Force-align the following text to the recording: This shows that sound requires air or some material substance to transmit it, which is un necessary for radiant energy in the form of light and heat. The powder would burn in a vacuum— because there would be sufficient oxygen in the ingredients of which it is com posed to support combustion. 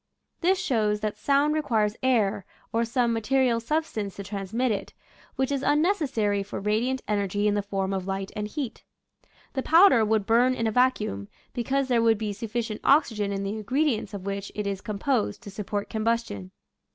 This 0.39 0.57
shows 0.57 1.01
that 1.01 1.15
sound 1.15 1.53
requires 1.53 1.95
air 2.01 2.43
or 2.73 2.83
some 2.83 3.13
material 3.13 3.59
substance 3.59 4.15
to 4.15 4.23
transmit 4.23 4.71
it, 4.71 4.93
which 5.35 5.51
is 5.51 5.61
un 5.63 5.79
necessary 5.83 6.41
for 6.41 6.59
radiant 6.59 7.03
energy 7.07 7.47
in 7.47 7.53
the 7.53 7.61
form 7.61 7.93
of 7.93 8.07
light 8.07 8.31
and 8.35 8.47
heat. 8.47 8.83
The 9.53 9.61
powder 9.61 10.03
would 10.03 10.25
burn 10.25 10.55
in 10.55 10.65
a 10.65 10.71
vacuum— 10.71 11.27
because 11.53 11.87
there 11.87 12.01
would 12.01 12.17
be 12.17 12.33
sufficient 12.33 12.81
oxygen 12.83 13.31
in 13.31 13.43
the 13.43 13.51
ingredients 13.53 14.15
of 14.15 14.25
which 14.25 14.51
it 14.55 14.65
is 14.65 14.81
com 14.81 14.97
posed 14.97 15.43
to 15.43 15.51
support 15.51 15.87
combustion. 15.87 16.49